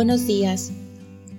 [0.00, 0.70] Buenos días.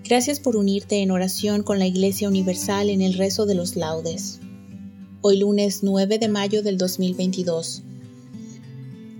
[0.03, 4.39] Gracias por unirte en oración con la Iglesia Universal en el rezo de los laudes.
[5.21, 7.81] Hoy lunes 9 de mayo del 2022,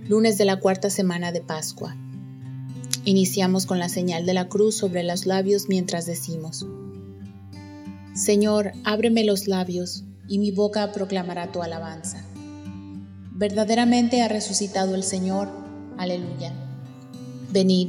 [0.06, 1.96] lunes de la cuarta semana de Pascua.
[3.04, 6.64] Iniciamos con la señal de la cruz sobre los labios mientras decimos,
[8.14, 12.24] Señor, ábreme los labios, y mi boca proclamará tu alabanza.
[13.32, 15.48] Verdaderamente ha resucitado el Señor.
[15.98, 16.52] Aleluya.
[17.50, 17.88] Venid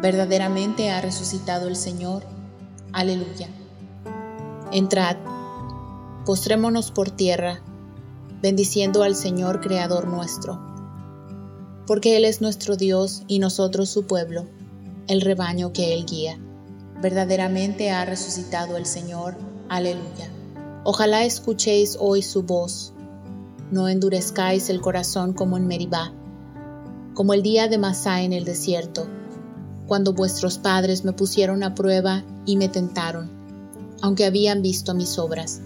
[0.00, 2.22] Verdaderamente ha resucitado el Señor.
[2.92, 3.48] Aleluya.
[4.70, 5.16] Entrad,
[6.26, 7.62] postrémonos por tierra,
[8.42, 10.60] bendiciendo al Señor Creador nuestro.
[11.86, 14.44] Porque Él es nuestro Dios y nosotros su pueblo,
[15.08, 16.38] el rebaño que Él guía.
[17.00, 19.36] Verdaderamente ha resucitado el Señor.
[19.70, 20.30] Aleluya.
[20.84, 22.92] Ojalá escuchéis hoy su voz.
[23.70, 26.12] No endurezcáis el corazón como en Meribá,
[27.14, 29.08] como el día de Masá en el desierto
[29.86, 33.30] cuando vuestros padres me pusieron a prueba y me tentaron,
[34.02, 35.60] aunque habían visto mis obras.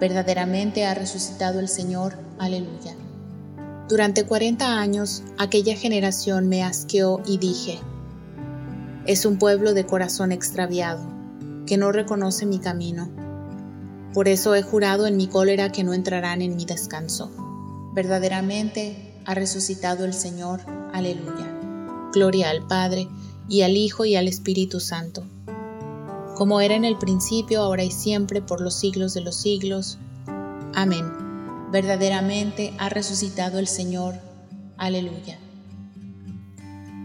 [0.00, 2.14] Verdaderamente ha resucitado el Señor.
[2.38, 2.94] Aleluya.
[3.88, 7.80] Durante cuarenta años aquella generación me asqueó y dije,
[9.06, 11.00] es un pueblo de corazón extraviado,
[11.66, 13.08] que no reconoce mi camino.
[14.12, 17.30] Por eso he jurado en mi cólera que no entrarán en mi descanso.
[17.94, 20.60] Verdaderamente ha resucitado el Señor.
[20.92, 21.46] Aleluya.
[22.12, 23.08] Gloria al Padre,
[23.48, 25.24] y al Hijo y al Espíritu Santo,
[26.36, 29.98] como era en el principio, ahora y siempre, por los siglos de los siglos.
[30.74, 31.04] Amén.
[31.72, 34.14] Verdaderamente ha resucitado el Señor.
[34.76, 35.38] Aleluya.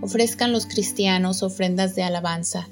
[0.01, 2.69] Ofrezcan los cristianos ofrendas de alabanza,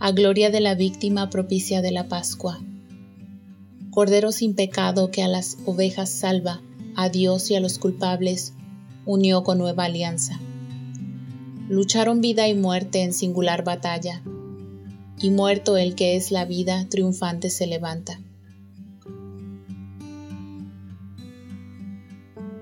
[0.00, 2.60] a gloria de la víctima propicia de la Pascua.
[3.90, 6.60] Cordero sin pecado que a las ovejas salva,
[6.96, 8.52] a Dios y a los culpables
[9.06, 10.38] unió con nueva alianza
[11.70, 14.24] lucharon vida y muerte en singular batalla,
[15.20, 18.20] y muerto el que es la vida, triunfante se levanta.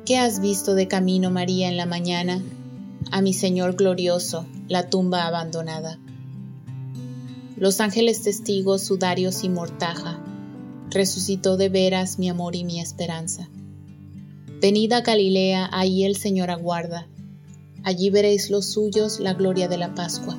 [0.04, 2.42] ¿Qué has visto de camino, María, en la mañana?
[3.10, 5.98] A mi Señor glorioso, la tumba abandonada.
[7.56, 10.22] Los ángeles testigos, sudarios y mortaja,
[10.90, 13.48] resucitó de veras mi amor y mi esperanza.
[14.60, 17.08] Venida Galilea, ahí el Señor aguarda,
[17.88, 20.36] allí veréis los suyos la gloria de la Pascua.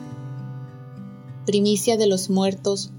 [1.48, 2.92] Primicia de los muertos,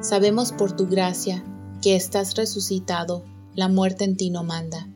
[0.00, 1.42] sabemos por tu gracia
[1.82, 3.24] que estás resucitado,
[3.56, 4.86] la muerte en ti no manda.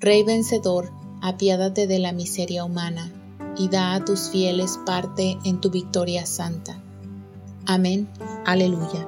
[0.00, 0.90] Rey vencedor,
[1.22, 3.12] apiádate de la miseria humana
[3.56, 6.82] y da a tus fieles parte en tu victoria santa.
[7.64, 8.08] Amén.
[8.44, 9.06] Aleluya.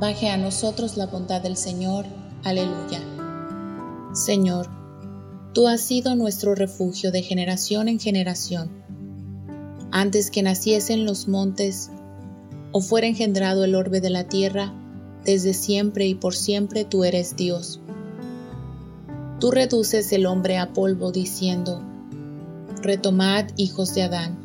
[0.00, 2.06] Baje a nosotros la bondad del Señor.
[2.44, 3.00] Aleluya.
[4.14, 4.70] Señor,
[5.52, 8.70] Tú has sido nuestro refugio de generación en generación.
[9.90, 11.90] Antes que naciesen los montes,
[12.72, 14.72] o fuera engendrado el orbe de la tierra,
[15.26, 17.80] desde siempre y por siempre tú eres Dios.
[19.40, 21.82] Tú reduces el hombre a polvo diciendo,
[22.80, 24.38] retomad hijos de Adán.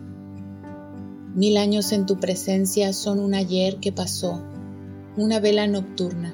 [1.35, 4.41] Mil años en tu presencia son un ayer que pasó,
[5.15, 6.33] una vela nocturna.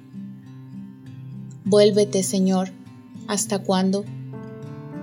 [1.63, 2.69] Vuélvete, Señor,
[3.27, 4.03] ¿hasta cuándo?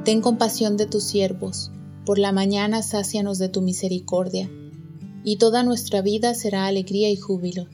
[0.05, 1.71] Ten compasión de tus siervos,
[2.05, 4.51] por la mañana sácianos de tu misericordia,
[5.23, 7.69] y toda nuestra vida será alegría y júbilo.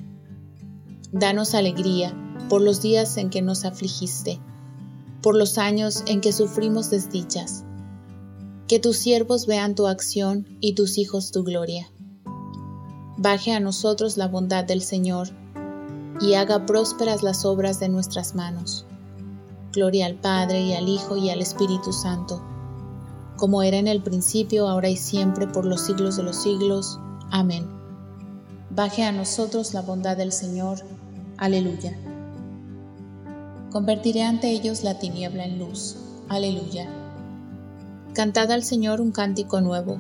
[1.13, 2.15] Danos alegría,
[2.51, 4.39] por los días en que nos afligiste,
[5.23, 7.65] por los años en que sufrimos desdichas.
[8.69, 11.91] Que tus siervos vean tu acción y tus hijos tu gloria.
[13.17, 15.31] Baje a nosotros la bondad del Señor
[16.21, 18.87] y haga prósperas las obras de nuestras manos.
[19.73, 22.43] Gloria al Padre y al Hijo y al Espíritu Santo,
[23.37, 27.01] como era en el principio, ahora y siempre, por los siglos de los siglos.
[27.31, 27.67] Amén.
[28.71, 30.79] Baje a nosotros la bondad del Señor.
[31.37, 31.99] Aleluya.
[33.73, 35.97] Convertiré ante ellos la tiniebla en luz.
[36.29, 36.89] Aleluya.
[38.15, 39.99] Cantad al Señor un cántico nuevo.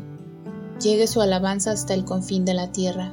[0.80, 3.12] Llegue su alabanza hasta el confín de la tierra.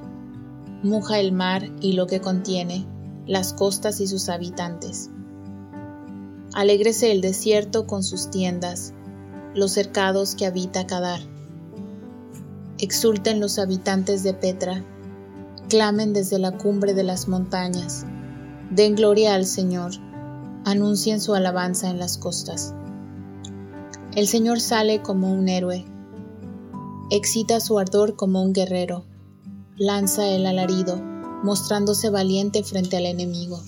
[0.83, 2.85] Muja el mar y lo que contiene,
[3.27, 5.09] las costas y sus habitantes.
[6.53, 8.93] Alégrese el desierto con sus tiendas,
[9.53, 11.21] los cercados que habita Cadar.
[12.79, 14.83] Exulten los habitantes de Petra,
[15.69, 18.05] clamen desde la cumbre de las montañas,
[18.71, 19.91] den gloria al Señor
[20.65, 22.73] anuncien su alabanza en las costas.
[24.15, 25.85] El Señor sale como un héroe,
[27.09, 29.05] excita su ardor como un guerrero,
[29.81, 31.01] lanza el alarido,
[31.43, 33.63] mostrándose valiente frente al enemigo.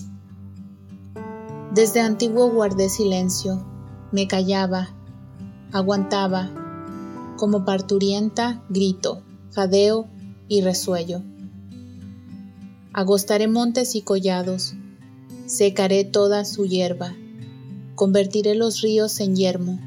[1.72, 3.66] Desde antiguo guardé silencio,
[4.12, 4.94] me callaba,
[5.72, 6.52] aguantaba,
[7.36, 9.22] como parturienta grito,
[9.54, 10.06] jadeo
[10.46, 11.20] y resuello.
[12.92, 14.74] Agostaré montes y collados,
[15.46, 17.12] secaré toda su hierba,
[17.96, 19.80] convertiré los ríos en yermo,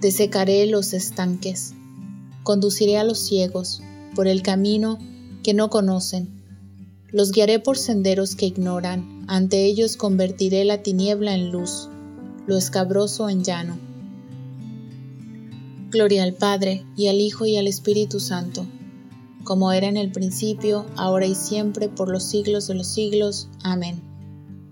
[0.00, 1.74] desecaré los estanques,
[2.42, 3.82] conduciré a los ciegos
[4.14, 4.98] por el camino
[5.42, 6.42] que no conocen,
[7.10, 11.88] los guiaré por senderos que ignoran, ante ellos convertiré la tiniebla en luz,
[12.46, 13.78] lo escabroso en llano.
[15.90, 18.66] Gloria al Padre, y al Hijo, y al Espíritu Santo,
[19.44, 23.48] como era en el principio, ahora y siempre, por los siglos de los siglos.
[23.62, 24.02] Amén.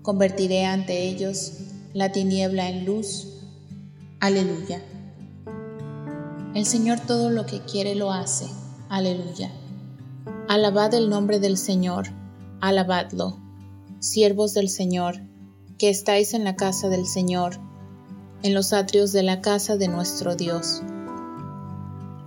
[0.01, 1.53] Convertiré ante ellos
[1.93, 3.27] la tiniebla en luz.
[4.19, 4.83] Aleluya.
[6.55, 8.47] El Señor todo lo que quiere lo hace.
[8.93, 9.51] Aleluya.
[10.47, 12.09] Alabad el nombre del Señor.
[12.61, 13.39] Alabadlo.
[13.97, 15.15] Siervos del Señor,
[15.79, 17.55] que estáis en la casa del Señor,
[18.43, 20.83] en los atrios de la casa de nuestro Dios.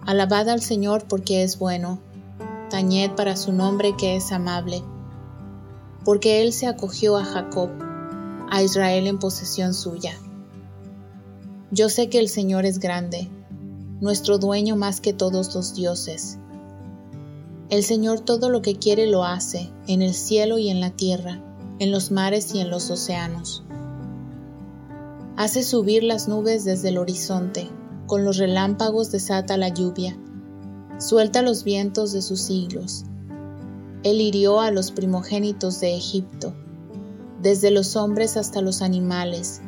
[0.06, 2.00] Alabad al Señor porque es bueno.
[2.68, 4.82] Tañed para su nombre que es amable
[6.04, 7.70] porque Él se acogió a Jacob,
[8.50, 10.14] a Israel en posesión suya.
[11.70, 13.30] Yo sé que el Señor es grande,
[14.00, 16.40] nuestro dueño más que todos los dioses.
[17.68, 21.42] El Señor todo lo que quiere lo hace, en el cielo y en la tierra,
[21.78, 23.64] en los mares y en los océanos.
[25.36, 27.68] Hace subir las nubes desde el horizonte,
[28.06, 30.16] con los relámpagos desata la lluvia,
[30.98, 33.04] suelta los vientos de sus siglos
[34.06, 36.54] él hirió a los primogénitos de Egipto,
[37.42, 39.60] desde los hombres hasta los animales.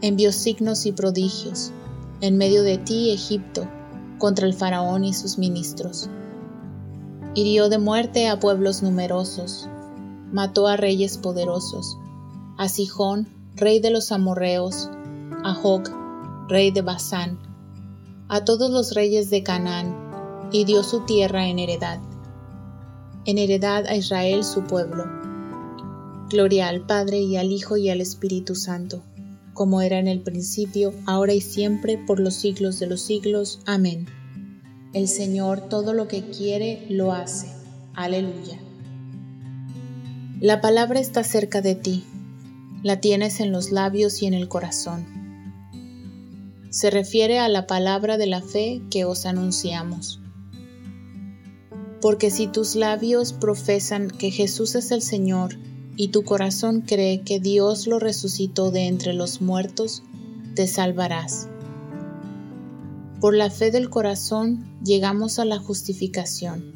[0.00, 1.72] Envió signos y prodigios
[2.20, 3.68] en medio de ti, Egipto,
[4.18, 6.08] contra el faraón y sus ministros.
[7.34, 9.68] Hirió de muerte a pueblos numerosos,
[10.32, 11.96] mató a reyes poderosos,
[12.56, 14.90] a Sijón, rey de los amorreos,
[15.44, 15.84] a Jog,
[16.48, 17.38] rey de Basán,
[18.28, 19.94] a todos los reyes de Canaán,
[20.52, 22.00] y dio su tierra en heredad
[23.28, 25.04] en heredad a Israel su pueblo.
[26.30, 29.02] Gloria al Padre y al Hijo y al Espíritu Santo,
[29.52, 33.60] como era en el principio, ahora y siempre, por los siglos de los siglos.
[33.66, 34.06] Amén.
[34.92, 37.48] El Señor todo lo que quiere lo hace.
[37.94, 38.58] Aleluya.
[40.40, 42.04] La palabra está cerca de ti,
[42.82, 45.04] la tienes en los labios y en el corazón.
[46.70, 50.20] Se refiere a la palabra de la fe que os anunciamos.
[52.00, 55.58] Porque si tus labios profesan que Jesús es el Señor,
[55.96, 60.04] y tu corazón cree que Dios lo resucitó de entre los muertos,
[60.54, 61.48] te salvarás.
[63.20, 66.72] Por la fe del corazón llegamos a la justificación,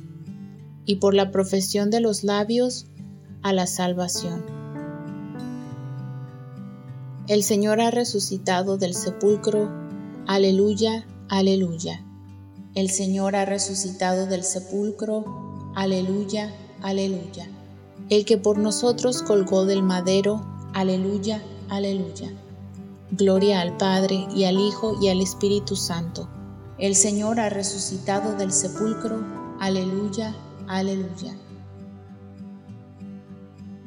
[0.84, 2.86] y por la profesión de los labios
[3.42, 4.44] a la salvación.
[7.28, 9.70] El Señor ha resucitado del sepulcro,
[10.26, 12.04] aleluya, aleluya.
[12.74, 17.48] El Señor ha resucitado del sepulcro, aleluya, aleluya
[18.08, 20.44] el que por nosotros colgó del madero,
[20.74, 22.30] aleluya, aleluya.
[23.14, 26.30] Gloria al Padre y al Hijo y al Espíritu Santo.
[26.78, 29.22] El Señor ha resucitado del sepulcro,
[29.60, 30.34] aleluya,
[30.66, 31.36] aleluya.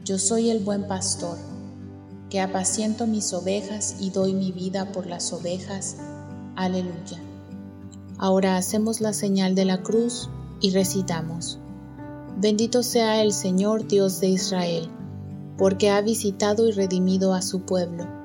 [0.04, 1.40] Yo soy el buen pastor,
[2.30, 5.98] que apaciento mis ovejas y doy mi vida por las ovejas,
[6.56, 7.20] aleluya.
[8.20, 10.30] Ahora hacemos la señal de la cruz
[10.62, 11.58] y recitamos.
[12.38, 14.88] Bendito sea el Señor Dios de Israel,
[15.58, 18.25] porque ha visitado y redimido a su pueblo,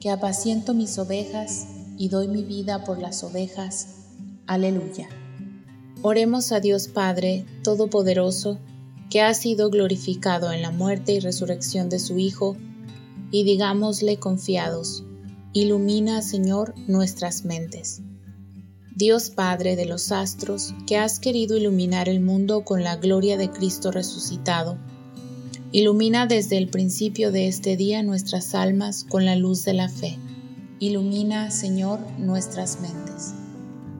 [0.00, 1.66] que apaciento mis ovejas
[1.98, 3.88] y doy mi vida por las ovejas.
[4.46, 5.08] Aleluya.
[6.02, 8.58] Oremos a Dios Padre Todopoderoso,
[9.10, 12.56] que ha sido glorificado en la muerte y resurrección de su Hijo,
[13.30, 15.04] y digámosle confiados,
[15.52, 18.00] ilumina, Señor, nuestras mentes.
[18.96, 23.50] Dios Padre de los astros, que has querido iluminar el mundo con la gloria de
[23.50, 24.78] Cristo resucitado,
[25.72, 30.18] ilumina desde el principio de este día nuestras almas con la luz de la fe.
[30.78, 33.34] Ilumina, Señor, nuestras mentes.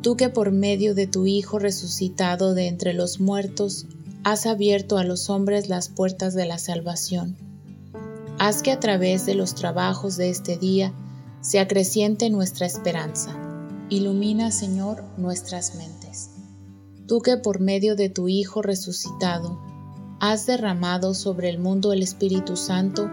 [0.03, 3.87] Tú que por medio de tu Hijo resucitado de entre los muertos,
[4.25, 7.37] has abierto a los hombres las puertas de la salvación.
[8.39, 10.93] Haz que a través de los trabajos de este día
[11.41, 13.37] se acreciente nuestra esperanza
[13.91, 16.31] Ilumina, Señor, nuestras mentes.
[17.09, 19.61] Tú que por medio de tu Hijo resucitado
[20.21, 23.11] has derramado sobre el mundo el Espíritu Santo,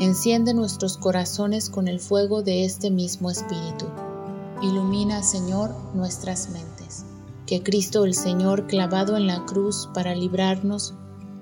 [0.00, 3.86] enciende nuestros corazones con el fuego de este mismo Espíritu.
[4.60, 7.04] Ilumina, Señor, nuestras mentes.
[7.46, 10.94] Que Cristo el Señor clavado en la cruz para librarnos,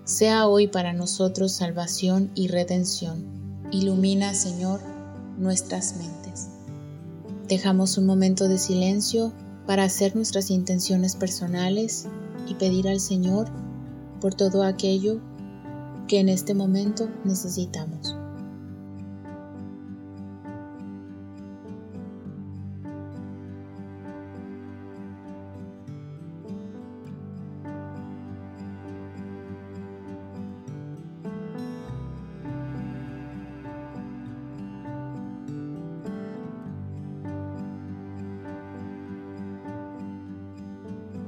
[0.05, 3.25] sea hoy para nosotros salvación y redención.
[3.71, 4.81] Ilumina, Señor,
[5.39, 6.49] nuestras mentes.
[7.49, 9.33] Dejamos un momento de silencio
[9.67, 12.07] para hacer nuestras intenciones personales
[12.47, 13.49] y pedir al Señor
[14.21, 15.21] por todo aquello
[16.07, 18.17] que en este momento necesitamos.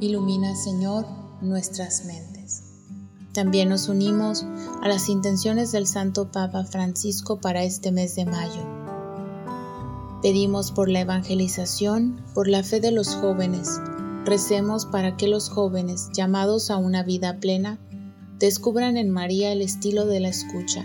[0.03, 1.07] Ilumina, Señor,
[1.43, 2.32] nuestras mentes.
[3.33, 4.45] También nos unimos
[4.83, 8.63] a las intenciones del Santo Papa Francisco para este mes de mayo.
[10.23, 13.81] Pedimos por la evangelización, por la fe de los jóvenes.
[14.27, 17.79] Recemos para que los jóvenes, llamados a una vida plena,
[18.39, 20.85] descubran en María el estilo de la escucha,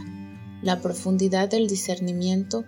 [0.62, 2.64] la profundidad del discernimiento,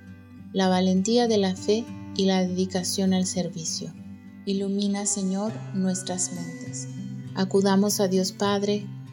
[0.51, 1.85] la valentía de la fe
[2.17, 3.93] y la dedicación al servicio.
[4.45, 6.87] Ilumina, Señor, nuestras mentes.
[7.35, 8.85] Acudamos a Dios Padre,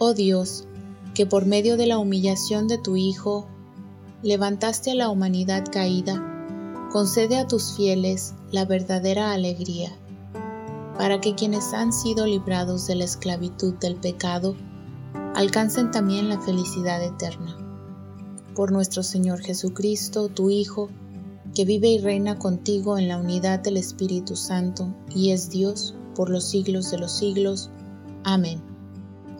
[0.00, 0.64] Oh Dios,
[1.14, 3.48] que por medio de la humillación de tu Hijo,
[4.22, 9.90] levantaste a la humanidad caída, concede a tus fieles la verdadera alegría,
[10.96, 14.54] para que quienes han sido librados de la esclavitud del pecado,
[15.34, 17.56] alcancen también la felicidad eterna.
[18.54, 20.90] Por nuestro Señor Jesucristo, tu Hijo,
[21.56, 26.30] que vive y reina contigo en la unidad del Espíritu Santo y es Dios por
[26.30, 27.70] los siglos de los siglos.
[28.22, 28.67] Amén.